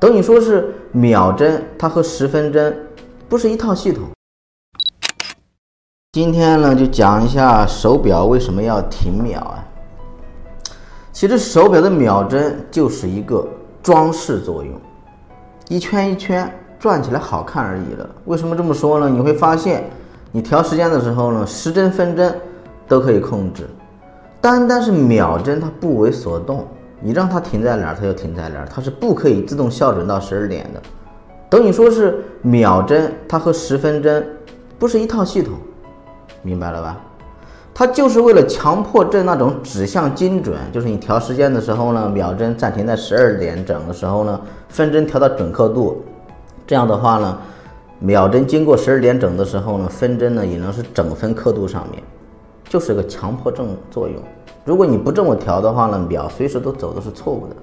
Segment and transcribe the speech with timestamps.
[0.00, 2.74] 等于说是秒针，它和十分针
[3.28, 4.04] 不是一套系统。
[6.12, 9.62] 今天呢，就讲一下手表为什么要停秒啊？
[11.12, 13.46] 其实手表的秒针就是一个
[13.82, 14.72] 装饰作用，
[15.68, 18.08] 一圈一圈转起来好看而已了。
[18.24, 19.06] 为什么这么说呢？
[19.06, 19.84] 你会发现，
[20.32, 22.34] 你调时间的时候呢，时针、分针
[22.88, 23.68] 都可以控制，
[24.40, 26.66] 单单是秒针它不为所动，
[27.00, 30.80] 你让它停在哪儿，它就停在哪儿，它是不可以自动校准到十二点的。
[31.48, 34.24] 等于说是秒针，它和十分针
[34.78, 35.54] 不是一套系统。
[36.42, 37.00] 明白了吧？
[37.72, 46.02] 它就是为了强迫症那种指向精准，就是你调时间的时候呢，秒针暂停在十二点整的时候呢，分针调到准刻度，
[46.66, 47.38] 这样的话呢，
[47.98, 52.02] 秒针经过十二点整的时候呢，分针呢也能是整分刻度上面，
[52.68, 54.22] 就是个强迫症作用。
[54.70, 57.56] 如果你不这么调的话呢，秒随时都走的是错误的。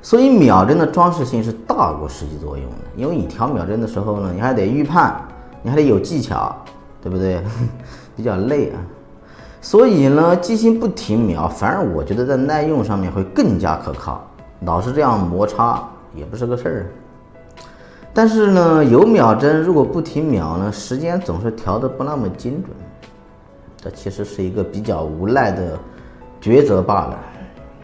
[0.00, 5.20] 所以秒针的装饰性是大过实际作用的，因为你调秒针的时候呢，你还得预判，
[5.60, 6.54] 你还得有技巧。
[7.00, 7.40] 对不对？
[8.16, 8.76] 比较累啊，
[9.60, 14.20] 所以呢，机芯不停秒，反而我觉得在耐用上面会更加可靠。
[14.62, 15.80] 老是这样摩擦
[16.12, 16.86] 也不是个事儿。
[18.12, 22.76] 但是呢，有秒针如果不停秒呢，时间总是调的不那么精准。
[23.78, 25.78] 这其实是一个比较无奈的
[26.40, 27.18] 抉择罢了。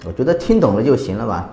[0.04, 1.48] 我觉得听懂了就行了吧，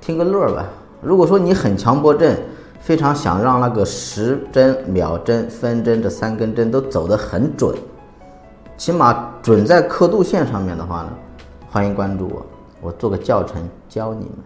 [0.00, 0.64] 听个乐儿吧。
[1.00, 2.36] 如果说你很强迫症。
[2.78, 7.74] 非常想让那个时针、秒针、分针这三根针都走得很准，
[8.76, 11.08] 起码准在刻度线上面的话呢，
[11.68, 12.46] 欢迎关注我，
[12.80, 14.36] 我做个教程教你们。